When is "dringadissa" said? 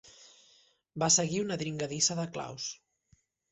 1.63-2.19